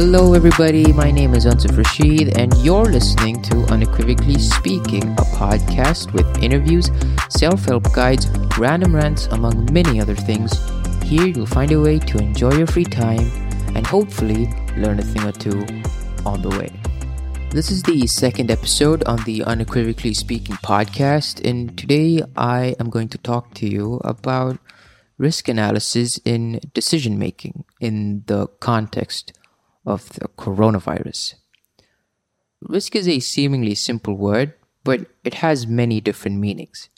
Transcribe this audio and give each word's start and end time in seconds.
Hello, 0.00 0.32
everybody. 0.32 0.94
My 0.94 1.10
name 1.10 1.34
is 1.34 1.44
Ansuf 1.44 1.76
Rashid, 1.76 2.38
and 2.38 2.54
you're 2.64 2.86
listening 2.86 3.42
to 3.42 3.56
Unequivocally 3.70 4.38
Speaking, 4.38 5.12
a 5.12 5.26
podcast 5.36 6.14
with 6.14 6.42
interviews, 6.42 6.90
self 7.28 7.66
help 7.66 7.92
guides, 7.92 8.26
random 8.56 8.96
rants, 8.96 9.26
among 9.26 9.70
many 9.70 10.00
other 10.00 10.14
things. 10.14 10.52
Here, 11.02 11.26
you'll 11.26 11.44
find 11.44 11.70
a 11.72 11.78
way 11.82 11.98
to 11.98 12.16
enjoy 12.16 12.54
your 12.54 12.66
free 12.66 12.86
time 12.86 13.30
and 13.76 13.86
hopefully 13.86 14.48
learn 14.74 15.00
a 15.00 15.02
thing 15.02 15.22
or 15.24 15.32
two 15.32 15.66
on 16.24 16.40
the 16.40 16.48
way. 16.48 16.72
This 17.50 17.70
is 17.70 17.82
the 17.82 18.06
second 18.06 18.50
episode 18.50 19.04
on 19.04 19.22
the 19.24 19.44
Unequivocally 19.44 20.14
Speaking 20.14 20.56
podcast, 20.56 21.46
and 21.46 21.76
today 21.76 22.22
I 22.38 22.74
am 22.80 22.88
going 22.88 23.10
to 23.10 23.18
talk 23.18 23.52
to 23.56 23.68
you 23.68 24.00
about 24.02 24.58
risk 25.18 25.46
analysis 25.46 26.18
in 26.24 26.58
decision 26.72 27.18
making 27.18 27.64
in 27.80 28.22
the 28.28 28.46
context 28.60 29.34
of 29.86 30.08
the 30.10 30.28
coronavirus. 30.28 31.34
Risk 32.60 32.94
is 32.94 33.08
a 33.08 33.20
seemingly 33.20 33.74
simple 33.74 34.14
word, 34.14 34.54
but 34.84 35.06
it 35.24 35.34
has 35.34 35.66
many 35.66 36.00
different 36.00 36.38
meanings. 36.38 36.88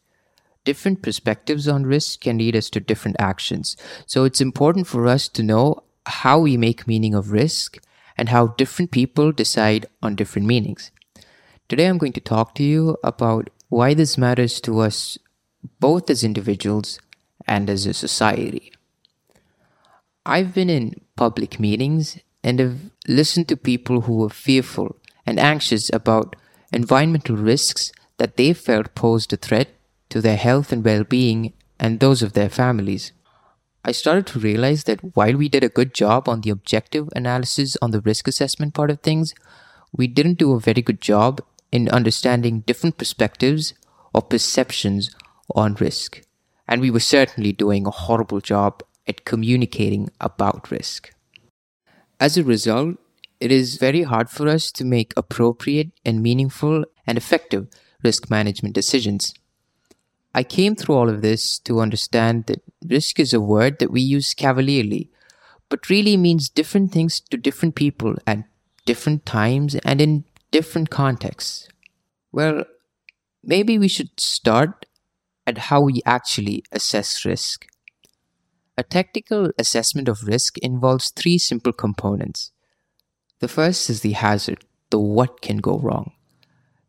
Different 0.64 1.02
perspectives 1.02 1.66
on 1.66 1.86
risk 1.86 2.20
can 2.20 2.38
lead 2.38 2.56
us 2.56 2.70
to 2.70 2.80
different 2.80 3.16
actions, 3.18 3.76
so 4.06 4.24
it's 4.24 4.40
important 4.40 4.86
for 4.86 5.06
us 5.06 5.28
to 5.28 5.42
know 5.42 5.82
how 6.06 6.38
we 6.38 6.56
make 6.56 6.86
meaning 6.86 7.14
of 7.14 7.32
risk 7.32 7.78
and 8.16 8.28
how 8.28 8.48
different 8.48 8.90
people 8.90 9.32
decide 9.32 9.86
on 10.02 10.14
different 10.14 10.46
meanings. 10.46 10.90
Today, 11.68 11.86
I'm 11.86 11.98
going 11.98 12.12
to 12.12 12.20
talk 12.20 12.54
to 12.56 12.62
you 12.62 12.96
about 13.02 13.50
why 13.68 13.94
this 13.94 14.18
matters 14.18 14.60
to 14.60 14.80
us 14.80 15.18
both 15.80 16.10
as 16.10 16.22
individuals 16.22 17.00
and 17.46 17.70
as 17.70 17.86
a 17.86 17.94
society. 17.94 18.72
I've 20.26 20.54
been 20.54 20.70
in 20.70 21.00
public 21.16 21.58
meetings 21.58 22.18
and 22.42 22.58
have 22.58 22.78
listened 23.06 23.48
to 23.48 23.56
people 23.56 24.02
who 24.02 24.16
were 24.16 24.30
fearful 24.30 24.96
and 25.24 25.38
anxious 25.38 25.90
about 25.92 26.36
environmental 26.72 27.36
risks 27.36 27.92
that 28.18 28.36
they 28.36 28.52
felt 28.52 28.94
posed 28.94 29.32
a 29.32 29.36
threat 29.36 29.68
to 30.08 30.20
their 30.20 30.36
health 30.36 30.72
and 30.72 30.84
well 30.84 31.04
being 31.04 31.52
and 31.78 32.00
those 32.00 32.22
of 32.22 32.32
their 32.32 32.48
families. 32.48 33.12
I 33.84 33.92
started 33.92 34.26
to 34.28 34.38
realize 34.38 34.84
that 34.84 35.16
while 35.16 35.36
we 35.36 35.48
did 35.48 35.64
a 35.64 35.68
good 35.68 35.92
job 35.92 36.28
on 36.28 36.42
the 36.42 36.50
objective 36.50 37.08
analysis 37.16 37.76
on 37.82 37.90
the 37.90 38.00
risk 38.00 38.28
assessment 38.28 38.74
part 38.74 38.90
of 38.90 39.00
things, 39.00 39.34
we 39.90 40.06
didn't 40.06 40.38
do 40.38 40.52
a 40.52 40.60
very 40.60 40.82
good 40.82 41.00
job 41.00 41.40
in 41.72 41.88
understanding 41.88 42.60
different 42.60 42.98
perspectives 42.98 43.74
or 44.14 44.22
perceptions 44.22 45.14
on 45.54 45.74
risk. 45.74 46.22
And 46.68 46.80
we 46.80 46.90
were 46.90 47.00
certainly 47.00 47.52
doing 47.52 47.86
a 47.86 47.90
horrible 47.90 48.40
job 48.40 48.82
at 49.06 49.24
communicating 49.24 50.10
about 50.20 50.70
risk. 50.70 51.11
As 52.22 52.36
a 52.36 52.44
result, 52.44 52.98
it 53.40 53.50
is 53.50 53.78
very 53.78 54.02
hard 54.02 54.30
for 54.30 54.46
us 54.46 54.70
to 54.72 54.84
make 54.84 55.12
appropriate 55.16 55.90
and 56.04 56.22
meaningful 56.22 56.84
and 57.04 57.18
effective 57.18 57.66
risk 58.04 58.30
management 58.30 58.76
decisions. 58.76 59.34
I 60.32 60.44
came 60.44 60.76
through 60.76 60.94
all 60.94 61.08
of 61.08 61.20
this 61.20 61.58
to 61.64 61.80
understand 61.80 62.46
that 62.46 62.62
risk 62.86 63.18
is 63.18 63.34
a 63.34 63.40
word 63.40 63.80
that 63.80 63.90
we 63.90 64.00
use 64.00 64.34
cavalierly, 64.34 65.10
but 65.68 65.90
really 65.90 66.16
means 66.16 66.48
different 66.48 66.92
things 66.92 67.18
to 67.18 67.36
different 67.36 67.74
people 67.74 68.14
at 68.24 68.44
different 68.86 69.26
times 69.26 69.74
and 69.84 70.00
in 70.00 70.22
different 70.52 70.90
contexts. 70.90 71.68
Well, 72.30 72.66
maybe 73.42 73.78
we 73.78 73.88
should 73.88 74.20
start 74.20 74.86
at 75.44 75.58
how 75.58 75.80
we 75.80 76.00
actually 76.06 76.62
assess 76.70 77.24
risk. 77.24 77.66
A 78.78 78.82
technical 78.82 79.50
assessment 79.58 80.08
of 80.08 80.26
risk 80.26 80.56
involves 80.58 81.10
three 81.10 81.36
simple 81.36 81.74
components. 81.74 82.52
The 83.40 83.48
first 83.48 83.90
is 83.90 84.00
the 84.00 84.12
hazard, 84.12 84.64
the 84.90 84.98
what 84.98 85.42
can 85.42 85.58
go 85.58 85.78
wrong. 85.78 86.12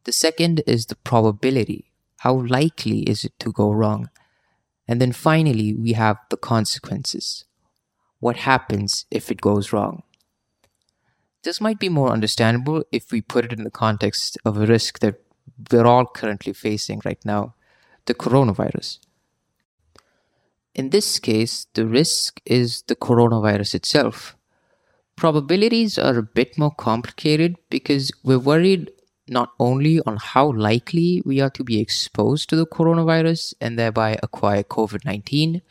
The 0.05 0.13
second 0.13 0.61
is 0.65 0.85
the 0.85 0.95
probability, 0.95 1.91
how 2.19 2.35
likely 2.35 2.99
is 2.99 3.25
it 3.25 3.33
to 3.39 3.51
go 3.51 3.69
wrong? 3.71 4.09
And 4.87 5.01
then 5.01 5.11
finally, 5.11 5.73
we 5.73 5.93
have 5.93 6.17
the 6.29 6.37
consequences. 6.37 7.43
What 8.19 8.37
happens 8.37 9.05
if 9.11 9.29
it 9.29 9.41
goes 9.41 9.73
wrong? 9.73 10.03
This 11.43 11.59
might 11.59 11.79
be 11.79 11.89
more 11.89 12.11
understandable 12.11 12.83
if 12.93 13.11
we 13.11 13.21
put 13.21 13.43
it 13.43 13.51
in 13.51 13.65
the 13.65 13.71
context 13.71 14.37
of 14.45 14.55
a 14.57 14.65
risk 14.65 14.99
that 14.99 15.15
we're 15.69 15.85
all 15.85 16.05
currently 16.05 16.53
facing 16.53 17.01
right 17.03 17.19
now 17.25 17.55
the 18.05 18.13
coronavirus. 18.13 18.99
In 20.75 20.89
this 20.89 21.19
case, 21.19 21.67
the 21.73 21.85
risk 21.85 22.41
is 22.45 22.81
the 22.87 22.95
coronavirus 22.95 23.75
itself. 23.75 24.35
Probabilities 25.15 25.99
are 25.99 26.17
a 26.17 26.23
bit 26.23 26.57
more 26.57 26.73
complicated 26.73 27.57
because 27.69 28.11
we're 28.23 28.39
worried 28.39 28.91
not 29.27 29.51
only 29.59 30.01
on 30.05 30.17
how 30.17 30.51
likely 30.51 31.21
we 31.25 31.39
are 31.39 31.51
to 31.51 31.63
be 31.63 31.79
exposed 31.79 32.49
to 32.49 32.55
the 32.55 32.65
coronavirus 32.65 33.53
and 33.61 33.77
thereby 33.77 34.17
acquire 34.23 34.63
COVID 34.63 35.05
19, 35.05 35.61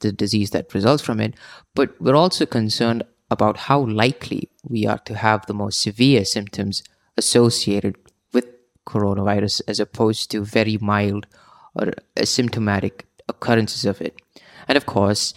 the 0.00 0.12
disease 0.12 0.50
that 0.50 0.72
results 0.74 1.02
from 1.02 1.20
it, 1.20 1.34
but 1.74 2.00
we're 2.00 2.16
also 2.16 2.46
concerned 2.46 3.02
about 3.30 3.56
how 3.56 3.80
likely 3.80 4.48
we 4.64 4.86
are 4.86 4.98
to 4.98 5.14
have 5.14 5.44
the 5.46 5.54
most 5.54 5.80
severe 5.80 6.24
symptoms 6.24 6.82
associated 7.16 7.96
with 8.32 8.46
coronavirus 8.86 9.60
as 9.68 9.80
opposed 9.80 10.30
to 10.30 10.44
very 10.44 10.78
mild 10.78 11.26
or 11.74 11.92
asymptomatic 12.16 13.02
occurrences 13.28 13.84
of 13.84 14.00
it. 14.00 14.20
And 14.68 14.76
of 14.76 14.86
course, 14.86 15.34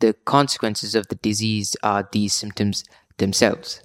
the 0.00 0.14
consequences 0.24 0.94
of 0.94 1.08
the 1.08 1.14
disease 1.16 1.76
are 1.82 2.08
these 2.10 2.34
symptoms 2.34 2.84
themselves. 3.18 3.82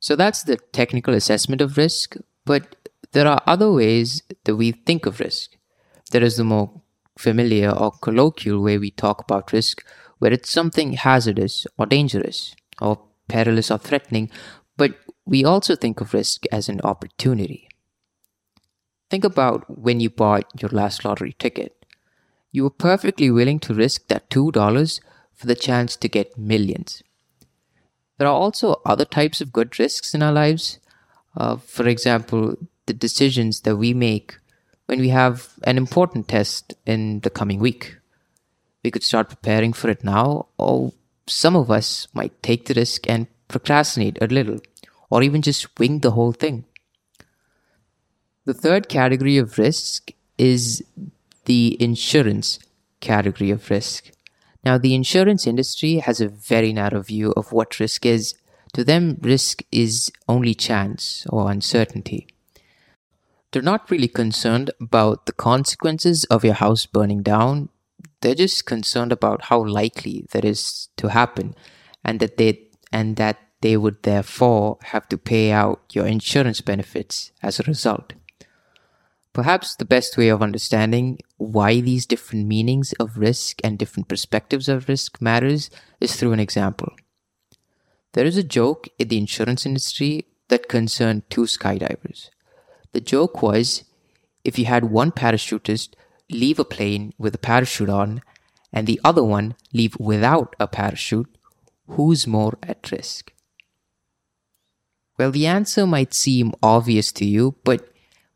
So 0.00 0.16
that's 0.16 0.42
the 0.42 0.56
technical 0.72 1.14
assessment 1.14 1.60
of 1.60 1.76
risk, 1.76 2.16
but 2.44 2.76
there 3.12 3.26
are 3.26 3.42
other 3.46 3.70
ways 3.70 4.22
that 4.44 4.56
we 4.56 4.72
think 4.72 5.06
of 5.06 5.20
risk. 5.20 5.56
There 6.10 6.22
is 6.22 6.36
the 6.36 6.44
more 6.44 6.80
familiar 7.18 7.70
or 7.70 7.92
colloquial 7.92 8.62
way 8.62 8.78
we 8.78 8.90
talk 8.90 9.20
about 9.20 9.52
risk, 9.52 9.84
where 10.18 10.32
it's 10.32 10.50
something 10.50 10.94
hazardous 10.94 11.66
or 11.76 11.86
dangerous 11.86 12.54
or 12.80 13.00
perilous 13.28 13.70
or 13.70 13.78
threatening, 13.78 14.30
but 14.76 14.94
we 15.26 15.44
also 15.44 15.76
think 15.76 16.00
of 16.00 16.14
risk 16.14 16.44
as 16.50 16.68
an 16.68 16.80
opportunity. 16.82 17.68
Think 19.10 19.24
about 19.24 19.78
when 19.78 20.00
you 20.00 20.08
bought 20.08 20.44
your 20.60 20.70
last 20.70 21.04
lottery 21.04 21.34
ticket 21.38 21.79
you 22.52 22.64
were 22.64 22.70
perfectly 22.70 23.30
willing 23.30 23.58
to 23.60 23.74
risk 23.74 24.08
that 24.08 24.30
$2 24.30 25.00
for 25.34 25.46
the 25.46 25.54
chance 25.54 25.96
to 25.96 26.08
get 26.08 26.36
millions. 26.38 27.02
There 28.18 28.28
are 28.28 28.34
also 28.34 28.80
other 28.84 29.04
types 29.04 29.40
of 29.40 29.52
good 29.52 29.78
risks 29.78 30.14
in 30.14 30.22
our 30.22 30.32
lives. 30.32 30.78
Uh, 31.36 31.56
for 31.56 31.88
example, 31.88 32.56
the 32.86 32.92
decisions 32.92 33.60
that 33.60 33.76
we 33.76 33.94
make 33.94 34.36
when 34.86 35.00
we 35.00 35.08
have 35.10 35.54
an 35.62 35.78
important 35.78 36.26
test 36.26 36.74
in 36.84 37.20
the 37.20 37.30
coming 37.30 37.60
week. 37.60 37.96
We 38.82 38.90
could 38.90 39.04
start 39.04 39.28
preparing 39.28 39.72
for 39.72 39.88
it 39.88 40.02
now, 40.02 40.48
or 40.58 40.92
some 41.28 41.54
of 41.54 41.70
us 41.70 42.08
might 42.12 42.42
take 42.42 42.66
the 42.66 42.74
risk 42.74 43.08
and 43.08 43.28
procrastinate 43.46 44.18
a 44.20 44.26
little, 44.26 44.58
or 45.08 45.22
even 45.22 45.42
just 45.42 45.78
wing 45.78 46.00
the 46.00 46.10
whole 46.10 46.32
thing. 46.32 46.64
The 48.46 48.54
third 48.54 48.88
category 48.88 49.38
of 49.38 49.58
risk 49.58 50.10
is 50.38 50.82
the 51.50 51.76
insurance 51.82 52.60
category 53.00 53.50
of 53.50 53.68
risk. 53.70 54.12
Now, 54.64 54.78
the 54.78 54.94
insurance 54.94 55.48
industry 55.48 55.94
has 55.96 56.20
a 56.20 56.28
very 56.28 56.72
narrow 56.72 57.02
view 57.02 57.32
of 57.36 57.50
what 57.50 57.80
risk 57.80 58.06
is. 58.06 58.34
To 58.74 58.84
them, 58.84 59.18
risk 59.20 59.64
is 59.72 60.12
only 60.28 60.54
chance 60.54 61.26
or 61.28 61.50
uncertainty. 61.50 62.28
They're 63.50 63.70
not 63.72 63.90
really 63.90 64.06
concerned 64.06 64.70
about 64.80 65.26
the 65.26 65.32
consequences 65.32 66.22
of 66.30 66.44
your 66.44 66.54
house 66.54 66.86
burning 66.86 67.22
down. 67.24 67.70
They're 68.20 68.36
just 68.36 68.64
concerned 68.64 69.10
about 69.10 69.46
how 69.46 69.64
likely 69.64 70.26
that 70.30 70.44
is 70.44 70.86
to 70.98 71.08
happen 71.08 71.56
and 72.04 72.20
that 72.20 72.36
they 72.36 72.68
and 72.92 73.16
that 73.16 73.38
they 73.60 73.76
would 73.76 74.04
therefore 74.04 74.78
have 74.92 75.08
to 75.08 75.18
pay 75.18 75.50
out 75.50 75.80
your 75.90 76.06
insurance 76.06 76.60
benefits 76.60 77.32
as 77.42 77.58
a 77.58 77.64
result. 77.64 78.12
Perhaps 79.32 79.76
the 79.76 79.84
best 79.84 80.16
way 80.16 80.28
of 80.28 80.42
understanding 80.42 81.18
why 81.36 81.80
these 81.80 82.04
different 82.04 82.46
meanings 82.48 82.92
of 82.94 83.16
risk 83.16 83.60
and 83.62 83.78
different 83.78 84.08
perspectives 84.08 84.68
of 84.68 84.88
risk 84.88 85.20
matters 85.22 85.70
is 86.00 86.16
through 86.16 86.32
an 86.32 86.40
example. 86.40 86.92
There 88.12 88.26
is 88.26 88.36
a 88.36 88.42
joke 88.42 88.88
in 88.98 89.08
the 89.08 89.18
insurance 89.18 89.64
industry 89.64 90.26
that 90.48 90.68
concerned 90.68 91.30
two 91.30 91.42
skydivers. 91.42 92.30
The 92.92 93.00
joke 93.00 93.40
was 93.40 93.84
if 94.42 94.58
you 94.58 94.64
had 94.64 94.90
one 94.90 95.12
parachutist 95.12 95.90
leave 96.28 96.58
a 96.58 96.64
plane 96.64 97.12
with 97.18 97.34
a 97.34 97.38
parachute 97.38 97.90
on 97.90 98.22
and 98.72 98.86
the 98.86 99.00
other 99.04 99.22
one 99.22 99.54
leave 99.72 99.96
without 99.98 100.56
a 100.58 100.66
parachute, 100.66 101.28
who's 101.88 102.26
more 102.26 102.58
at 102.62 102.90
risk? 102.90 103.32
Well, 105.18 105.30
the 105.30 105.46
answer 105.46 105.86
might 105.86 106.14
seem 106.14 106.52
obvious 106.62 107.12
to 107.12 107.24
you, 107.24 107.56
but 107.62 107.89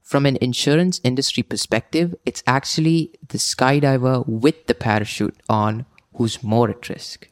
from 0.05 0.27
an 0.27 0.37
insurance 0.41 1.01
industry 1.03 1.43
perspective, 1.43 2.15
it's 2.25 2.43
actually 2.47 3.11
the 3.27 3.39
skydiver 3.39 4.25
with 4.29 4.67
the 4.67 4.75
parachute 4.75 5.41
on 5.49 5.87
who's 6.17 6.43
more 6.43 6.71
at 6.71 6.89
risk. 6.89 7.29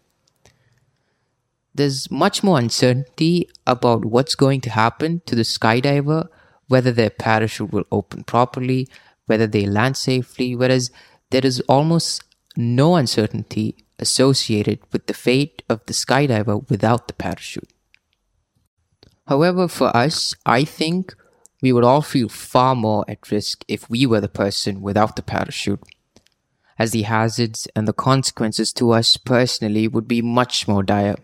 there's 1.75 2.11
much 2.11 2.43
more 2.43 2.59
uncertainty 2.59 3.49
about 3.67 4.05
what's 4.05 4.35
going 4.35 4.61
to 4.61 4.71
happen 4.71 5.23
to 5.27 5.35
the 5.35 5.43
skydiver, 5.43 6.29
whether 6.69 6.93
their 6.93 7.11
parachute 7.11 7.73
will 7.73 7.85
open 7.91 8.25
properly, 8.25 8.89
whether 9.27 9.47
they 9.47 9.65
land 9.65 9.97
safely, 9.97 10.55
whereas 10.55 10.91
there 11.31 11.45
is 11.45 11.61
almost 11.69 12.25
no 12.57 12.97
uncertainty 12.97 13.77
associated 13.99 14.81
with 14.93 15.07
the 15.07 15.15
fate 15.15 15.63
of 15.69 15.81
the 15.87 15.95
skydiver 15.95 16.69
without 16.69 17.09
the 17.09 17.15
parachute. 17.15 17.73
However, 19.27 19.69
for 19.69 19.97
us, 19.97 20.35
I 20.45 20.65
think 20.65 21.15
we 21.63 21.73
would 21.73 21.85
all 21.85 22.03
feel 22.03 22.29
far 22.29 22.75
more 22.75 23.05
at 23.09 23.31
risk 23.31 23.65
if 23.69 23.89
we 23.89 24.05
were 24.05 24.21
the 24.21 24.29
person 24.29 24.83
without 24.83 25.17
the 25.17 25.23
parachute, 25.23 25.81
as 26.79 26.91
the 26.91 27.03
hazards 27.03 27.69
and 27.75 27.89
the 27.89 27.93
consequences 27.93 28.73
to 28.75 28.91
us 28.91 29.17
personally 29.17 29.87
would 29.89 30.09
be 30.09 30.21
much 30.21 30.67
more 30.67 30.83
dire. 30.83 31.17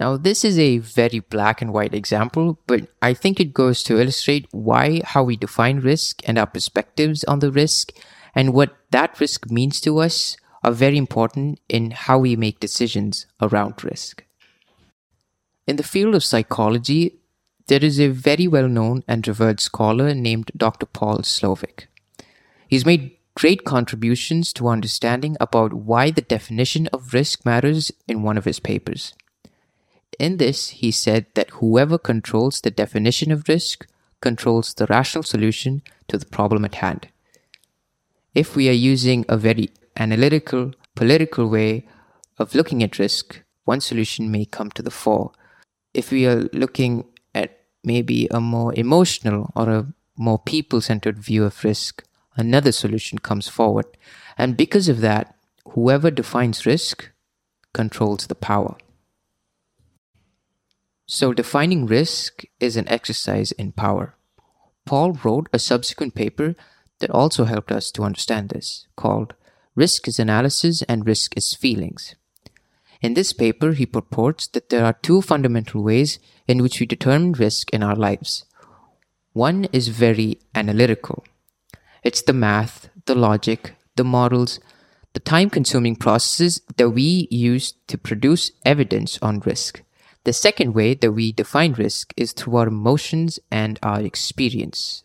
Now, 0.00 0.16
this 0.16 0.44
is 0.44 0.58
a 0.58 0.78
very 0.78 1.20
black 1.20 1.62
and 1.62 1.72
white 1.72 1.94
example, 1.94 2.58
but 2.66 2.88
I 3.00 3.14
think 3.14 3.38
it 3.38 3.54
goes 3.54 3.82
to 3.84 4.00
illustrate 4.00 4.46
why 4.50 5.02
how 5.04 5.22
we 5.22 5.36
define 5.36 5.80
risk 5.80 6.20
and 6.26 6.38
our 6.38 6.46
perspectives 6.46 7.24
on 7.24 7.38
the 7.38 7.52
risk 7.52 7.92
and 8.34 8.52
what 8.52 8.76
that 8.90 9.18
risk 9.20 9.50
means 9.50 9.80
to 9.82 9.98
us 9.98 10.36
are 10.62 10.72
very 10.72 10.98
important 10.98 11.60
in 11.68 11.92
how 11.92 12.18
we 12.18 12.36
make 12.36 12.60
decisions 12.60 13.26
around 13.40 13.84
risk. 13.84 14.24
In 15.66 15.76
the 15.76 15.82
field 15.82 16.14
of 16.14 16.24
psychology, 16.24 17.18
there 17.66 17.84
is 17.84 17.98
a 17.98 18.08
very 18.08 18.46
well 18.46 18.68
known 18.68 19.02
and 19.08 19.26
revered 19.26 19.60
scholar 19.60 20.14
named 20.14 20.50
Dr. 20.56 20.86
Paul 20.86 21.18
Slovic. 21.18 21.86
He's 22.68 22.86
made 22.86 23.16
great 23.34 23.64
contributions 23.64 24.52
to 24.54 24.68
understanding 24.68 25.36
about 25.40 25.72
why 25.72 26.10
the 26.10 26.22
definition 26.22 26.88
of 26.88 27.12
risk 27.12 27.44
matters 27.44 27.92
in 28.08 28.22
one 28.22 28.38
of 28.38 28.44
his 28.44 28.60
papers. 28.60 29.14
In 30.18 30.38
this, 30.38 30.70
he 30.70 30.90
said 30.90 31.26
that 31.34 31.50
whoever 31.50 31.98
controls 31.98 32.60
the 32.60 32.70
definition 32.70 33.30
of 33.30 33.48
risk 33.48 33.86
controls 34.20 34.72
the 34.72 34.86
rational 34.86 35.22
solution 35.22 35.82
to 36.08 36.16
the 36.16 36.24
problem 36.24 36.64
at 36.64 36.76
hand. 36.76 37.08
If 38.34 38.56
we 38.56 38.68
are 38.68 38.72
using 38.72 39.24
a 39.28 39.36
very 39.36 39.70
analytical, 39.96 40.72
political 40.94 41.48
way 41.48 41.86
of 42.38 42.54
looking 42.54 42.82
at 42.82 42.98
risk, 42.98 43.42
one 43.64 43.80
solution 43.80 44.30
may 44.30 44.44
come 44.44 44.70
to 44.70 44.82
the 44.82 44.90
fore. 44.90 45.32
If 45.92 46.10
we 46.10 46.26
are 46.26 46.48
looking 46.52 47.04
maybe 47.86 48.26
a 48.30 48.40
more 48.40 48.74
emotional 48.74 49.52
or 49.54 49.70
a 49.70 49.86
more 50.16 50.38
people 50.38 50.80
centered 50.80 51.18
view 51.18 51.44
of 51.44 51.64
risk, 51.64 52.02
another 52.36 52.72
solution 52.72 53.18
comes 53.18 53.48
forward. 53.48 53.86
And 54.36 54.56
because 54.56 54.88
of 54.88 55.00
that, 55.00 55.34
whoever 55.70 56.10
defines 56.10 56.66
risk 56.66 57.10
controls 57.72 58.26
the 58.26 58.34
power. 58.34 58.76
So, 61.06 61.32
defining 61.32 61.86
risk 61.86 62.42
is 62.58 62.76
an 62.76 62.88
exercise 62.88 63.52
in 63.52 63.70
power. 63.70 64.16
Paul 64.84 65.12
wrote 65.12 65.48
a 65.52 65.58
subsequent 65.60 66.14
paper 66.16 66.56
that 66.98 67.10
also 67.10 67.44
helped 67.44 67.70
us 67.70 67.92
to 67.92 68.02
understand 68.02 68.48
this, 68.48 68.88
called 68.96 69.34
Risk 69.76 70.08
is 70.08 70.18
Analysis 70.18 70.82
and 70.82 71.06
Risk 71.06 71.36
is 71.36 71.54
Feelings. 71.54 72.16
In 73.00 73.14
this 73.14 73.32
paper, 73.32 73.72
he 73.72 73.86
purports 73.86 74.46
that 74.48 74.68
there 74.68 74.84
are 74.84 74.94
two 74.94 75.22
fundamental 75.22 75.82
ways 75.82 76.18
in 76.48 76.62
which 76.62 76.80
we 76.80 76.86
determine 76.86 77.32
risk 77.32 77.70
in 77.70 77.82
our 77.82 77.96
lives. 77.96 78.44
One 79.32 79.64
is 79.72 79.88
very 79.88 80.38
analytical. 80.54 81.24
It's 82.02 82.22
the 82.22 82.32
math, 82.32 82.88
the 83.04 83.14
logic, 83.14 83.74
the 83.96 84.04
models, 84.04 84.60
the 85.12 85.20
time 85.20 85.50
consuming 85.50 85.96
processes 85.96 86.62
that 86.76 86.90
we 86.90 87.28
use 87.30 87.74
to 87.88 87.98
produce 87.98 88.52
evidence 88.64 89.18
on 89.20 89.40
risk. 89.40 89.82
The 90.24 90.32
second 90.32 90.74
way 90.74 90.94
that 90.94 91.12
we 91.12 91.32
define 91.32 91.72
risk 91.74 92.12
is 92.16 92.32
through 92.32 92.56
our 92.56 92.68
emotions 92.68 93.38
and 93.50 93.78
our 93.82 94.00
experience. 94.00 95.04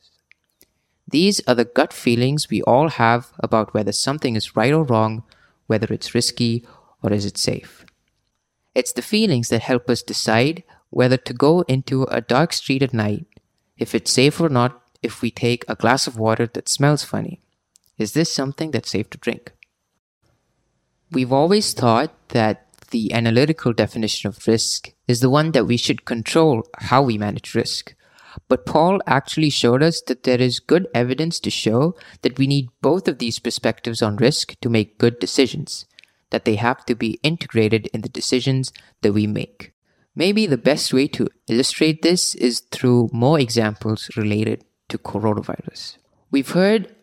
These 1.08 1.42
are 1.48 1.56
the 1.56 1.66
gut 1.66 1.94
feelings 1.94 2.50
we 2.50 2.62
all 2.64 2.90
have 2.90 3.32
about 3.40 3.74
whether 3.74 3.92
something 3.92 4.36
is 4.36 4.56
right 4.56 4.74
or 4.74 4.84
wrong, 4.84 5.24
whether 5.68 5.94
it's 5.94 6.16
risky 6.16 6.66
or 7.02 7.12
is 7.12 7.26
it 7.26 7.38
safe. 7.38 7.86
It's 8.74 8.94
the 8.94 9.02
feelings 9.02 9.50
that 9.50 9.62
help 9.62 9.90
us 9.90 10.02
decide 10.02 10.64
whether 10.90 11.18
to 11.18 11.34
go 11.34 11.62
into 11.62 12.04
a 12.04 12.22
dark 12.22 12.54
street 12.54 12.84
at 12.84 12.94
night, 12.94 13.26
if 13.78 13.96
it's 13.96 14.12
safe 14.12 14.40
or 14.40 14.50
not 14.50 14.82
if 15.02 15.22
we 15.22 15.32
take 15.32 15.66
a 15.68 15.76
glass 15.76 16.08
of 16.08 16.18
water 16.18 16.48
that 16.54 16.70
smells 16.70 17.04
funny. 17.04 17.42
Is 17.98 18.14
this 18.14 18.32
something 18.32 18.72
that's 18.72 18.92
safe 18.92 19.10
to 19.12 19.18
drink? 19.18 19.52
We've 21.12 21.34
always 21.34 21.74
thought 21.74 22.14
that 22.30 22.68
the 22.92 23.14
analytical 23.14 23.74
definition 23.74 24.28
of 24.30 24.48
risk 24.48 24.94
is 25.08 25.22
the 25.22 25.30
one 25.30 25.52
that 25.52 25.66
we 25.66 25.78
should 25.78 26.06
control 26.06 26.68
how 26.78 27.02
we 27.02 27.18
manage 27.18 27.56
risk. 27.56 27.96
But 28.48 28.66
Paul 28.66 29.02
actually 29.08 29.50
showed 29.50 29.84
us 29.84 30.02
that 30.08 30.24
there 30.24 30.40
is 30.40 30.60
good 30.60 30.88
evidence 30.94 31.40
to 31.42 31.50
show 31.50 31.96
that 32.22 32.38
we 32.38 32.48
need 32.48 32.70
both 32.82 33.08
of 33.08 33.18
these 33.18 33.40
perspectives 33.40 34.02
on 34.02 34.16
risk 34.18 34.56
to 34.62 34.70
make 34.70 34.98
good 34.98 35.20
decisions, 35.20 35.86
that 36.32 36.46
they 36.46 36.56
have 36.56 36.86
to 36.88 36.96
be 36.96 37.20
integrated 37.24 37.88
in 37.94 38.02
the 38.02 38.10
decisions 38.10 38.74
that 39.02 39.14
we 39.14 39.28
make. 39.28 39.74
Maybe 40.16 40.46
the 40.46 40.58
best 40.58 40.94
way 40.94 41.08
to 41.10 41.30
illustrate 41.48 42.02
this 42.02 42.36
is 42.36 42.60
through 42.72 43.10
more 43.14 43.40
examples 43.40 44.10
related 44.18 44.66
to 44.90 44.98
coronavirus. 44.98 45.98
We've 46.32 46.50
heard 46.50 46.94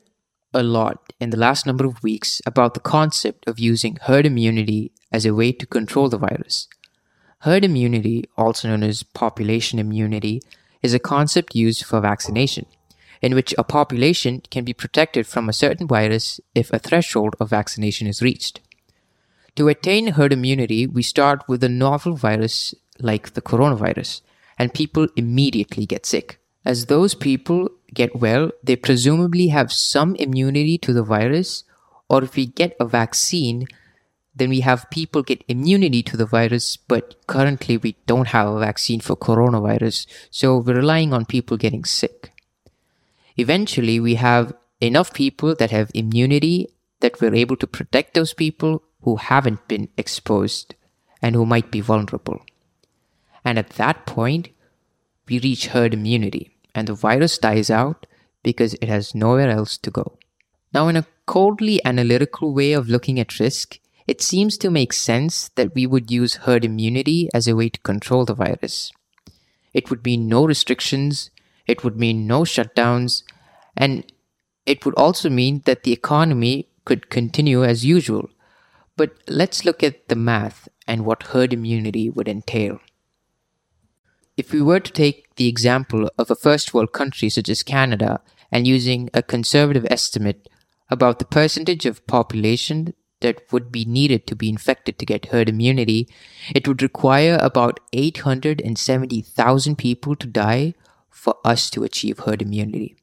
a 0.52 0.62
lot 0.62 1.12
in 1.20 1.30
the 1.30 1.36
last 1.38 1.66
number 1.66 1.86
of 1.86 2.02
weeks 2.02 2.42
about 2.44 2.74
the 2.74 2.80
concept 2.80 3.46
of 3.46 3.58
using 3.58 3.98
herd 4.02 4.26
immunity 4.26 4.92
as 5.12 5.24
a 5.24 5.34
way 5.34 5.52
to 5.52 5.66
control 5.66 6.08
the 6.08 6.18
virus. 6.18 6.68
Herd 7.40 7.64
immunity, 7.64 8.24
also 8.36 8.68
known 8.68 8.82
as 8.82 9.02
population 9.02 9.78
immunity, 9.78 10.42
is 10.82 10.94
a 10.94 10.98
concept 10.98 11.54
used 11.54 11.84
for 11.84 12.00
vaccination, 12.00 12.66
in 13.22 13.34
which 13.34 13.54
a 13.56 13.64
population 13.64 14.42
can 14.50 14.64
be 14.64 14.72
protected 14.72 15.26
from 15.26 15.48
a 15.48 15.52
certain 15.52 15.86
virus 15.86 16.40
if 16.54 16.72
a 16.72 16.78
threshold 16.78 17.34
of 17.40 17.50
vaccination 17.50 18.06
is 18.06 18.22
reached. 18.22 18.60
To 19.58 19.66
attain 19.66 20.12
herd 20.12 20.32
immunity, 20.32 20.86
we 20.86 21.02
start 21.02 21.42
with 21.48 21.64
a 21.64 21.68
novel 21.68 22.14
virus 22.14 22.76
like 23.00 23.34
the 23.34 23.42
coronavirus, 23.42 24.20
and 24.56 24.72
people 24.72 25.08
immediately 25.16 25.84
get 25.84 26.06
sick. 26.06 26.38
As 26.64 26.86
those 26.86 27.16
people 27.16 27.68
get 27.92 28.14
well, 28.14 28.52
they 28.62 28.76
presumably 28.76 29.48
have 29.48 29.72
some 29.72 30.14
immunity 30.14 30.78
to 30.78 30.92
the 30.92 31.02
virus, 31.02 31.64
or 32.08 32.22
if 32.22 32.36
we 32.36 32.46
get 32.46 32.76
a 32.78 32.84
vaccine, 32.84 33.66
then 34.32 34.50
we 34.50 34.60
have 34.60 34.88
people 34.92 35.24
get 35.24 35.42
immunity 35.48 36.04
to 36.04 36.16
the 36.16 36.26
virus, 36.26 36.76
but 36.76 37.16
currently 37.26 37.76
we 37.78 37.96
don't 38.06 38.28
have 38.28 38.46
a 38.46 38.60
vaccine 38.60 39.00
for 39.00 39.16
coronavirus, 39.16 40.06
so 40.30 40.58
we're 40.58 40.76
relying 40.76 41.12
on 41.12 41.24
people 41.24 41.56
getting 41.56 41.84
sick. 41.84 42.30
Eventually, 43.36 43.98
we 43.98 44.14
have 44.14 44.52
enough 44.80 45.12
people 45.12 45.56
that 45.56 45.72
have 45.72 45.90
immunity 45.94 46.68
that 47.00 47.20
we're 47.20 47.34
able 47.34 47.56
to 47.56 47.66
protect 47.66 48.14
those 48.14 48.32
people 48.32 48.84
who 49.02 49.16
haven't 49.16 49.66
been 49.68 49.88
exposed 49.96 50.74
and 51.22 51.34
who 51.34 51.46
might 51.46 51.70
be 51.70 51.80
vulnerable. 51.80 52.40
And 53.44 53.58
at 53.58 53.70
that 53.70 54.06
point, 54.06 54.50
we 55.28 55.38
reach 55.38 55.68
herd 55.68 55.94
immunity 55.94 56.50
and 56.74 56.88
the 56.88 56.94
virus 56.94 57.38
dies 57.38 57.70
out 57.70 58.06
because 58.42 58.74
it 58.74 58.88
has 58.88 59.14
nowhere 59.14 59.50
else 59.50 59.78
to 59.78 59.90
go. 59.90 60.18
Now, 60.72 60.88
in 60.88 60.96
a 60.96 61.06
coldly 61.26 61.84
analytical 61.84 62.54
way 62.54 62.72
of 62.72 62.88
looking 62.88 63.18
at 63.18 63.40
risk, 63.40 63.78
it 64.06 64.22
seems 64.22 64.56
to 64.58 64.70
make 64.70 64.92
sense 64.92 65.50
that 65.56 65.74
we 65.74 65.86
would 65.86 66.10
use 66.10 66.46
herd 66.46 66.64
immunity 66.64 67.28
as 67.34 67.46
a 67.46 67.56
way 67.56 67.68
to 67.68 67.80
control 67.80 68.24
the 68.24 68.34
virus. 68.34 68.90
It 69.74 69.90
would 69.90 70.04
mean 70.04 70.28
no 70.28 70.46
restrictions, 70.46 71.30
it 71.66 71.84
would 71.84 71.98
mean 71.98 72.26
no 72.26 72.40
shutdowns, 72.42 73.22
and 73.76 74.10
it 74.64 74.84
would 74.84 74.94
also 74.94 75.28
mean 75.28 75.62
that 75.66 75.82
the 75.82 75.92
economy 75.92 76.68
could 76.84 77.10
continue 77.10 77.64
as 77.64 77.84
usual. 77.84 78.30
But 78.98 79.12
let's 79.28 79.64
look 79.64 79.84
at 79.84 80.08
the 80.08 80.16
math 80.16 80.68
and 80.88 81.04
what 81.04 81.28
herd 81.28 81.52
immunity 81.52 82.10
would 82.10 82.26
entail. 82.26 82.80
If 84.36 84.52
we 84.52 84.60
were 84.60 84.80
to 84.80 84.92
take 84.92 85.36
the 85.36 85.46
example 85.46 86.10
of 86.18 86.32
a 86.32 86.34
first 86.34 86.74
world 86.74 86.92
country 86.92 87.30
such 87.30 87.48
as 87.48 87.62
Canada 87.62 88.20
and 88.50 88.66
using 88.66 89.08
a 89.14 89.22
conservative 89.22 89.86
estimate 89.88 90.48
about 90.90 91.20
the 91.20 91.24
percentage 91.26 91.86
of 91.86 92.08
population 92.08 92.92
that 93.20 93.52
would 93.52 93.70
be 93.70 93.84
needed 93.84 94.26
to 94.26 94.34
be 94.34 94.48
infected 94.48 94.98
to 94.98 95.06
get 95.06 95.26
herd 95.26 95.48
immunity, 95.48 96.08
it 96.52 96.66
would 96.66 96.82
require 96.82 97.38
about 97.40 97.78
870,000 97.92 99.76
people 99.76 100.16
to 100.16 100.26
die 100.26 100.74
for 101.08 101.36
us 101.44 101.70
to 101.70 101.84
achieve 101.84 102.18
herd 102.20 102.42
immunity. 102.42 102.96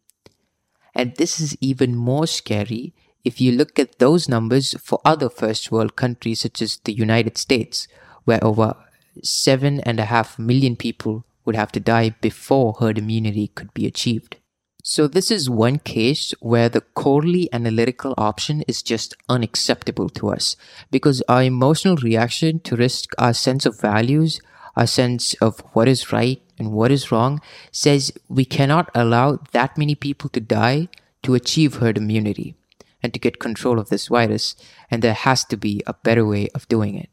And 0.94 1.16
this 1.16 1.40
is 1.40 1.58
even 1.62 1.96
more 1.96 2.28
scary 2.28 2.94
if 3.26 3.42
you 3.42 3.52
look 3.52 3.80
at 3.80 3.98
those 3.98 4.30
numbers 4.30 4.76
for 4.80 5.02
other 5.04 5.30
first 5.30 5.72
world 5.72 5.96
countries 5.96 6.42
such 6.42 6.62
as 6.62 6.78
the 6.78 6.94
United 6.94 7.38
States, 7.38 7.88
where 8.24 8.44
over 8.44 8.76
seven 9.24 9.80
and 9.82 10.00
a 10.00 10.06
half 10.06 10.38
million 10.38 10.76
people 10.76 11.26
would 11.44 11.56
have 11.56 11.72
to 11.72 11.80
die 11.80 12.12
before 12.22 12.76
herd 12.80 12.98
immunity 12.98 13.48
could 13.48 13.74
be 13.74 13.86
achieved. 13.86 14.38
So, 14.84 15.08
this 15.08 15.32
is 15.32 15.50
one 15.50 15.80
case 15.80 16.32
where 16.42 16.70
the 16.70 16.82
coldly 16.82 17.50
analytical 17.52 18.14
option 18.20 18.62
is 18.68 18.84
just 18.84 19.16
unacceptable 19.28 20.10
to 20.10 20.30
us 20.30 20.56
because 20.92 21.24
our 21.28 21.42
emotional 21.42 21.96
reaction 21.96 22.60
to 22.60 22.76
risk, 22.76 23.14
our 23.18 23.34
sense 23.34 23.66
of 23.66 23.82
values, 23.82 24.40
our 24.76 24.86
sense 24.86 25.34
of 25.36 25.60
what 25.74 25.88
is 25.88 26.12
right 26.12 26.40
and 26.60 26.72
what 26.72 26.92
is 26.92 27.12
wrong 27.12 27.42
says 27.72 28.12
we 28.30 28.46
cannot 28.46 28.92
allow 28.94 29.40
that 29.54 29.76
many 29.76 29.96
people 29.96 30.30
to 30.30 30.40
die 30.40 30.88
to 31.24 31.34
achieve 31.34 31.76
herd 31.76 31.98
immunity 31.98 32.56
and 33.04 33.14
to 33.14 33.20
get 33.20 33.40
control 33.40 33.80
of 33.80 33.90
this 33.90 34.08
virus, 34.08 34.56
and 34.90 35.02
there 35.02 35.14
has 35.14 35.44
to 35.46 35.58
be 35.58 35.84
a 35.86 35.94
better 35.94 36.26
way 36.26 36.50
of 36.56 36.68
doing 36.68 36.96
it. 36.96 37.10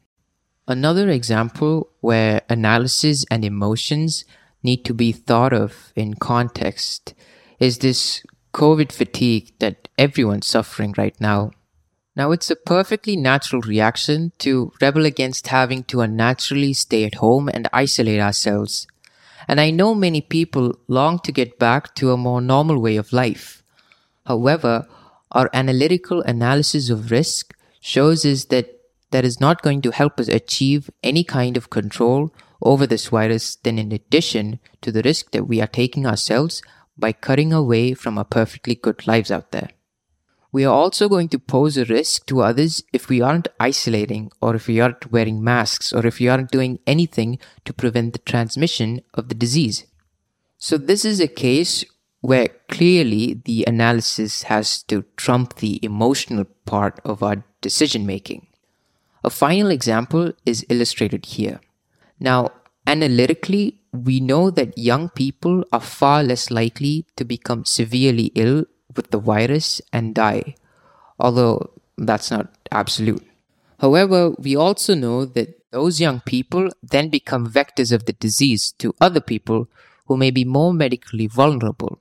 Another 0.67 1.09
example 1.09 1.89
where 1.99 2.41
analysis 2.49 3.25
and 3.29 3.43
emotions 3.43 4.25
need 4.63 4.85
to 4.85 4.93
be 4.93 5.11
thought 5.11 5.53
of 5.53 5.91
in 5.95 6.13
context 6.13 7.13
is 7.59 7.79
this 7.79 8.23
COVID 8.53 8.91
fatigue 8.91 9.51
that 9.59 9.89
everyone's 9.97 10.47
suffering 10.47 10.93
right 10.97 11.19
now. 11.19 11.51
Now, 12.15 12.31
it's 12.31 12.51
a 12.51 12.55
perfectly 12.55 13.17
natural 13.17 13.61
reaction 13.61 14.31
to 14.39 14.71
rebel 14.79 15.05
against 15.05 15.47
having 15.47 15.83
to 15.85 16.01
unnaturally 16.01 16.73
stay 16.73 17.05
at 17.05 17.15
home 17.15 17.49
and 17.49 17.67
isolate 17.73 18.19
ourselves. 18.19 18.87
And 19.47 19.59
I 19.59 19.71
know 19.71 19.95
many 19.95 20.21
people 20.21 20.75
long 20.87 21.19
to 21.19 21.31
get 21.31 21.57
back 21.57 21.95
to 21.95 22.11
a 22.11 22.17
more 22.17 22.39
normal 22.39 22.79
way 22.79 22.95
of 22.97 23.11
life. 23.11 23.63
However, 24.25 24.87
our 25.33 25.49
analytical 25.53 26.21
analysis 26.21 26.89
of 26.89 27.11
risk 27.11 27.55
shows 27.79 28.25
us 28.25 28.45
that 28.45 28.79
that 29.11 29.25
is 29.25 29.39
not 29.39 29.61
going 29.61 29.81
to 29.81 29.91
help 29.91 30.19
us 30.19 30.27
achieve 30.27 30.89
any 31.03 31.23
kind 31.23 31.55
of 31.55 31.69
control 31.69 32.33
over 32.61 32.87
this 32.87 33.07
virus, 33.07 33.55
then 33.57 33.77
in 33.77 33.91
addition 33.91 34.59
to 34.81 34.91
the 34.91 35.03
risk 35.03 35.31
that 35.31 35.47
we 35.47 35.61
are 35.61 35.67
taking 35.67 36.07
ourselves 36.07 36.61
by 36.97 37.11
cutting 37.11 37.51
away 37.51 37.93
from 37.93 38.17
our 38.17 38.23
perfectly 38.23 38.75
good 38.75 39.05
lives 39.05 39.29
out 39.29 39.51
there. 39.51 39.69
We 40.51 40.65
are 40.65 40.73
also 40.73 41.09
going 41.09 41.29
to 41.29 41.39
pose 41.39 41.77
a 41.77 41.85
risk 41.85 42.27
to 42.27 42.41
others 42.41 42.83
if 42.93 43.09
we 43.09 43.21
aren't 43.21 43.47
isolating 43.59 44.31
or 44.39 44.55
if 44.55 44.67
we 44.67 44.79
aren't 44.79 45.11
wearing 45.11 45.43
masks 45.43 45.91
or 45.91 46.05
if 46.05 46.19
we 46.19 46.27
aren't 46.27 46.51
doing 46.51 46.79
anything 46.85 47.39
to 47.65 47.73
prevent 47.73 48.13
the 48.13 48.19
transmission 48.19 49.01
of 49.15 49.29
the 49.29 49.35
disease. 49.35 49.85
So 50.57 50.77
this 50.77 51.05
is 51.05 51.19
a 51.19 51.27
case 51.27 51.83
where 52.23 52.47
clearly 52.69 53.41
the 53.43 53.65
analysis 53.67 54.43
has 54.43 54.81
to 54.81 55.03
trump 55.17 55.55
the 55.57 55.77
emotional 55.83 56.45
part 56.65 57.01
of 57.03 57.21
our 57.21 57.43
decision 57.59 58.05
making. 58.05 58.47
A 59.25 59.29
final 59.29 59.69
example 59.69 60.31
is 60.45 60.65
illustrated 60.69 61.25
here. 61.25 61.59
Now, 62.21 62.51
analytically, 62.87 63.81
we 63.91 64.21
know 64.21 64.49
that 64.51 64.77
young 64.77 65.09
people 65.09 65.65
are 65.73 65.81
far 65.81 66.23
less 66.23 66.49
likely 66.49 67.05
to 67.17 67.25
become 67.25 67.65
severely 67.65 68.31
ill 68.35 68.63
with 68.95 69.11
the 69.11 69.19
virus 69.19 69.81
and 69.91 70.15
die, 70.15 70.55
although 71.19 71.71
that's 71.97 72.31
not 72.31 72.47
absolute. 72.71 73.27
However, 73.79 74.29
we 74.39 74.55
also 74.55 74.95
know 74.95 75.25
that 75.25 75.59
those 75.71 75.99
young 75.99 76.21
people 76.21 76.69
then 76.81 77.09
become 77.09 77.51
vectors 77.51 77.91
of 77.91 78.05
the 78.05 78.13
disease 78.13 78.71
to 78.77 78.95
other 79.01 79.19
people 79.19 79.67
who 80.05 80.15
may 80.15 80.31
be 80.31 80.45
more 80.45 80.73
medically 80.73 81.27
vulnerable. 81.27 81.99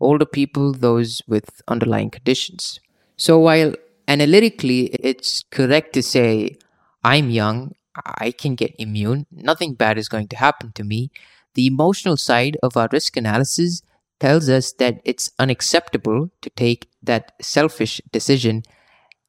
Older 0.00 0.26
people, 0.26 0.72
those 0.72 1.22
with 1.26 1.62
underlying 1.68 2.10
conditions. 2.10 2.80
So 3.16 3.38
while 3.38 3.74
analytically 4.08 4.86
it's 4.94 5.44
correct 5.50 5.92
to 5.94 6.02
say, 6.02 6.56
I'm 7.04 7.30
young, 7.30 7.74
I 7.94 8.30
can 8.30 8.54
get 8.54 8.74
immune, 8.78 9.26
nothing 9.30 9.74
bad 9.74 9.98
is 9.98 10.08
going 10.08 10.28
to 10.28 10.36
happen 10.36 10.72
to 10.72 10.84
me, 10.84 11.10
the 11.54 11.66
emotional 11.66 12.16
side 12.16 12.56
of 12.62 12.76
our 12.76 12.88
risk 12.92 13.16
analysis 13.16 13.82
tells 14.20 14.48
us 14.48 14.72
that 14.72 15.00
it's 15.04 15.30
unacceptable 15.38 16.30
to 16.42 16.50
take 16.50 16.88
that 17.02 17.32
selfish 17.40 18.00
decision 18.12 18.62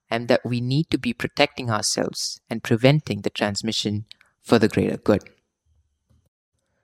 and 0.09 0.27
that 0.27 0.45
we 0.45 0.59
need 0.59 0.89
to 0.91 0.97
be 0.97 1.13
protecting 1.13 1.71
ourselves 1.71 2.41
and 2.49 2.63
preventing 2.63 3.21
the 3.21 3.29
transmission 3.29 4.05
for 4.41 4.59
the 4.59 4.67
greater 4.67 4.97
good. 4.97 5.23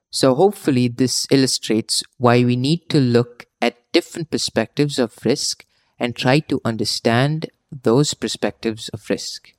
So, 0.10 0.34
hopefully, 0.36 0.88
this 0.88 1.27
illustrates 1.29 2.01
why 2.17 2.46
we 2.46 2.56
need 2.56 2.89
to 2.89 3.00
look 3.00 3.47
different 3.91 4.32
perspectives 4.32 5.00
of 5.00 5.17
risk 5.25 5.65
and 6.00 6.15
try 6.15 6.39
to 6.39 6.62
understand 6.63 7.48
those 7.72 8.13
perspectives 8.13 8.89
of 8.89 9.10
risk. 9.10 9.53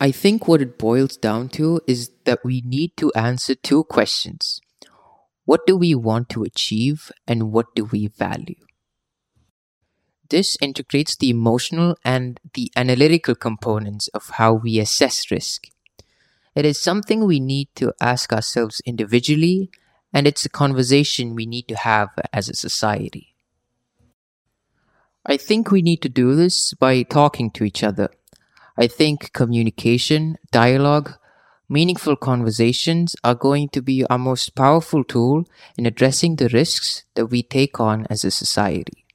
I 0.00 0.10
think 0.10 0.46
what 0.46 0.60
it 0.60 0.78
boils 0.78 1.16
down 1.16 1.48
to 1.50 1.80
is 1.86 2.10
that 2.24 2.44
we 2.44 2.62
need 2.64 2.96
to 2.96 3.12
answer 3.14 3.54
two 3.54 3.84
questions 3.84 4.60
what 5.46 5.66
do 5.66 5.76
we 5.76 5.94
want 5.94 6.30
to 6.30 6.42
achieve 6.42 7.12
and 7.26 7.52
what 7.52 7.66
do 7.74 7.84
we 7.84 8.06
value? 8.06 8.56
This 10.30 10.56
integrates 10.60 11.16
the 11.16 11.28
emotional 11.28 11.96
and 12.02 12.40
the 12.54 12.72
analytical 12.74 13.34
components 13.34 14.08
of 14.08 14.30
how 14.30 14.54
we 14.54 14.78
assess 14.78 15.30
risk. 15.30 15.68
It 16.54 16.64
is 16.64 16.80
something 16.80 17.24
we 17.24 17.40
need 17.40 17.68
to 17.76 17.92
ask 18.00 18.32
ourselves 18.32 18.80
individually, 18.86 19.70
and 20.14 20.26
it's 20.26 20.46
a 20.46 20.48
conversation 20.48 21.34
we 21.34 21.44
need 21.44 21.68
to 21.68 21.76
have 21.76 22.08
as 22.32 22.48
a 22.48 22.54
society. 22.54 23.34
I 25.26 25.36
think 25.36 25.70
we 25.70 25.82
need 25.82 26.00
to 26.02 26.08
do 26.08 26.34
this 26.34 26.72
by 26.72 27.02
talking 27.02 27.50
to 27.50 27.64
each 27.64 27.82
other. 27.82 28.08
I 28.78 28.86
think 28.86 29.34
communication, 29.34 30.36
dialogue, 30.50 31.18
Meaningful 31.68 32.16
conversations 32.16 33.16
are 33.24 33.34
going 33.34 33.70
to 33.70 33.80
be 33.80 34.04
our 34.04 34.18
most 34.18 34.54
powerful 34.54 35.02
tool 35.02 35.44
in 35.78 35.86
addressing 35.86 36.36
the 36.36 36.50
risks 36.50 37.04
that 37.14 37.26
we 37.26 37.42
take 37.42 37.80
on 37.80 38.06
as 38.10 38.22
a 38.22 38.30
society. 38.30 39.06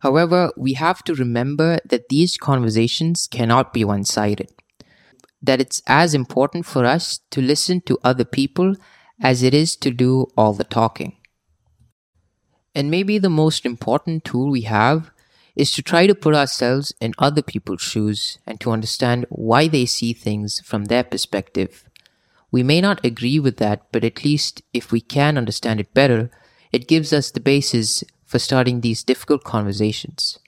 However, 0.00 0.52
we 0.54 0.74
have 0.74 1.02
to 1.04 1.14
remember 1.14 1.78
that 1.86 2.10
these 2.10 2.36
conversations 2.36 3.26
cannot 3.26 3.72
be 3.72 3.84
one 3.84 4.04
sided. 4.04 4.52
That 5.42 5.62
it's 5.62 5.82
as 5.86 6.12
important 6.12 6.66
for 6.66 6.84
us 6.84 7.20
to 7.30 7.40
listen 7.40 7.80
to 7.82 7.98
other 8.04 8.26
people 8.26 8.74
as 9.20 9.42
it 9.42 9.54
is 9.54 9.76
to 9.76 9.90
do 9.90 10.26
all 10.36 10.52
the 10.52 10.64
talking. 10.64 11.16
And 12.74 12.90
maybe 12.90 13.18
the 13.18 13.30
most 13.30 13.64
important 13.64 14.24
tool 14.24 14.50
we 14.50 14.62
have 14.62 15.10
is 15.54 15.72
to 15.72 15.82
try 15.82 16.06
to 16.06 16.14
put 16.14 16.34
ourselves 16.34 16.92
in 17.00 17.14
other 17.18 17.42
people's 17.42 17.80
shoes 17.80 18.38
and 18.46 18.60
to 18.60 18.70
understand 18.70 19.24
why 19.30 19.68
they 19.68 19.86
see 19.86 20.12
things 20.12 20.60
from 20.60 20.84
their 20.84 21.02
perspective. 21.02 21.84
We 22.50 22.62
may 22.62 22.80
not 22.80 23.04
agree 23.04 23.40
with 23.40 23.56
that, 23.56 23.86
but 23.90 24.04
at 24.04 24.24
least 24.24 24.62
if 24.74 24.92
we 24.92 25.00
can 25.00 25.38
understand 25.38 25.80
it 25.80 25.94
better, 25.94 26.30
it 26.70 26.86
gives 26.86 27.12
us 27.12 27.30
the 27.30 27.40
basis 27.40 28.04
for 28.26 28.38
starting 28.38 28.80
these 28.80 29.02
difficult 29.02 29.44
conversations. 29.44 30.38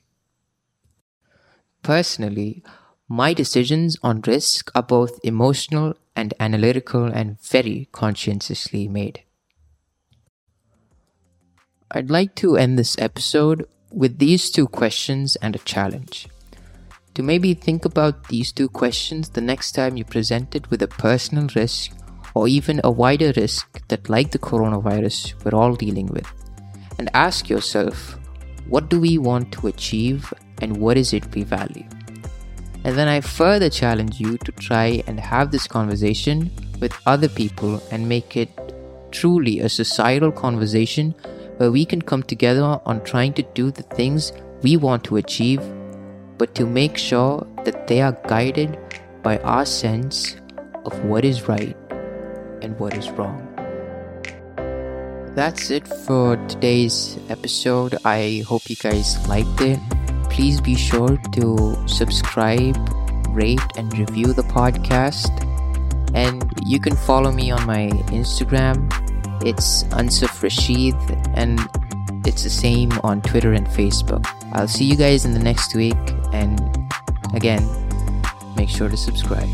Personally, 1.83 2.63
my 3.09 3.33
decisions 3.33 3.97
on 4.03 4.21
risk 4.27 4.71
are 4.75 4.83
both 4.83 5.19
emotional 5.25 5.95
and 6.19 6.35
analytical 6.41 7.05
and 7.05 7.41
very 7.41 7.89
conscientiously 7.93 8.89
made. 8.89 9.23
I'd 11.93 12.11
like 12.11 12.35
to 12.43 12.57
end 12.57 12.77
this 12.77 12.97
episode 12.99 13.69
with 13.93 14.19
these 14.19 14.51
two 14.51 14.67
questions 14.67 15.37
and 15.37 15.55
a 15.55 15.61
challenge. 15.61 16.27
To 17.15 17.23
maybe 17.23 17.55
think 17.55 17.85
about 17.85 18.29
these 18.29 18.51
two 18.51 18.69
questions 18.69 19.31
the 19.31 19.41
next 19.41 19.73
time 19.73 19.97
you 19.97 20.05
present 20.05 20.57
it 20.57 20.69
with 20.71 20.83
a 20.83 20.89
personal 20.89 21.47
risk 21.55 21.93
or 22.35 22.49
even 22.49 22.81
a 22.83 22.91
wider 22.91 23.33
risk 23.37 23.87
that, 23.89 24.11
like 24.11 24.33
the 24.33 24.39
coronavirus, 24.39 25.35
we're 25.45 25.59
all 25.59 25.75
dealing 25.77 26.09
with. 26.09 26.27
And 26.99 27.11
ask 27.15 27.49
yourself, 27.49 28.19
what 28.69 28.91
do 28.91 29.01
we 29.01 29.19
want 29.19 29.53
to 29.53 29.69
achieve 29.69 30.35
and 30.61 30.77
what 30.77 30.99
is 30.99 31.13
it 31.13 31.33
we 31.35 31.45
value? 31.45 31.89
And 32.89 32.97
then 32.97 33.07
I 33.07 33.21
further 33.21 33.69
challenge 33.69 34.19
you 34.19 34.39
to 34.39 34.53
try 34.53 35.03
and 35.07 35.21
have 35.21 35.51
this 35.51 35.67
conversation 35.67 36.51
with 36.81 36.99
other 37.05 37.29
people 37.29 37.83
and 37.91 38.09
make 38.09 38.35
it 38.35 38.49
truly 39.11 39.61
a 39.61 39.69
societal 39.69 40.33
conversation 40.33 41.15
where 41.59 41.71
we 41.71 41.85
can 41.85 42.01
come 42.01 42.23
together 42.23 42.81
on 42.87 43.05
trying 43.05 43.35
to 43.35 43.43
do 43.53 43.71
the 43.71 43.83
things 43.83 44.33
we 44.63 44.79
want 44.79 45.05
to 45.05 45.19
achieve, 45.19 45.61
but 46.39 46.55
to 46.55 46.65
make 46.65 46.97
sure 46.97 47.47
that 47.67 47.89
they 47.89 48.01
are 48.01 48.17
guided 48.27 48.79
by 49.23 49.37
our 49.41 49.67
sense 49.67 50.37
of 50.87 51.05
what 51.05 51.27
is 51.27 51.47
right 51.47 51.77
and 52.63 52.79
what 52.79 52.97
is 52.97 53.11
wrong. 53.11 53.45
That's 55.35 55.71
it 55.71 55.87
for 55.87 56.39
today's 56.49 57.19
episode. 57.29 57.99
I 58.07 58.45
hope 58.49 58.71
you 58.71 58.77
guys 58.77 59.29
liked 59.29 59.61
it. 59.61 59.79
Please 60.31 60.61
be 60.61 60.75
sure 60.75 61.17
to 61.17 61.77
subscribe, 61.87 62.77
rate, 63.31 63.61
and 63.77 63.97
review 63.99 64.33
the 64.33 64.43
podcast. 64.43 65.33
And 66.15 66.51
you 66.65 66.81
can 66.81 66.97
follow 66.97 67.31
me 67.31 67.51
on 67.51 67.67
my 67.67 67.89
Instagram 68.11 68.89
it's 69.43 69.85
Ansuf 69.85 70.43
Rashid, 70.43 70.97
and 71.35 71.61
it's 72.27 72.43
the 72.43 72.51
same 72.51 72.91
on 73.05 73.23
Twitter 73.23 73.53
and 73.53 73.67
Facebook. 73.69 74.27
I'll 74.53 74.69
see 74.69 74.85
you 74.85 74.97
guys 74.97 75.25
in 75.25 75.33
the 75.33 75.39
next 75.39 75.75
week, 75.75 75.97
and 76.33 76.61
again, 77.35 77.65
make 78.57 78.69
sure 78.69 78.89
to 78.89 78.97
subscribe. 78.97 79.49